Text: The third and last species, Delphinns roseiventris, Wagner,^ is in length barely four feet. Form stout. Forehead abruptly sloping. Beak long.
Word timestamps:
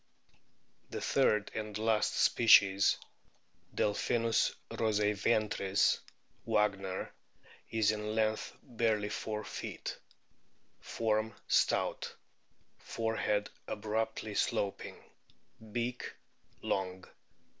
The 0.89 0.99
third 0.99 1.51
and 1.53 1.77
last 1.77 2.15
species, 2.15 2.97
Delphinns 3.75 4.55
roseiventris, 4.71 5.99
Wagner,^ 6.43 7.11
is 7.69 7.91
in 7.91 8.15
length 8.15 8.57
barely 8.63 9.09
four 9.09 9.43
feet. 9.43 9.99
Form 10.79 11.35
stout. 11.47 12.15
Forehead 12.79 13.51
abruptly 13.67 14.33
sloping. 14.33 14.97
Beak 15.71 16.11
long. 16.63 17.05